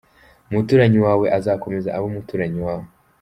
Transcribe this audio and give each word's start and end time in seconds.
Umuturanyi 0.49 0.99
wawe 1.05 1.25
azakomeza 1.37 1.89
abe 1.95 2.05
umuturanyi 2.09 2.59
wawe. 2.67 2.87